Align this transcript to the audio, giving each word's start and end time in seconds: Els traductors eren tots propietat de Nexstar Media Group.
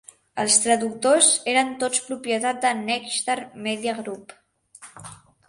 Els 0.43 0.55
traductors 0.61 1.29
eren 1.53 1.69
tots 1.83 2.01
propietat 2.07 2.65
de 2.65 2.73
Nexstar 2.81 3.37
Media 3.69 3.95
Group. 4.01 4.35